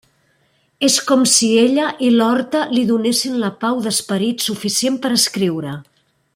És 0.87 0.95
com 1.09 1.25
si 1.33 1.49
ella 1.63 1.89
i 2.07 2.09
l'horta 2.15 2.63
li 2.77 2.87
donessin 2.93 3.37
la 3.45 3.53
pau 3.65 3.85
d'esperit 3.85 4.49
suficient 4.51 4.99
per 5.05 5.17
escriure. 5.21 5.77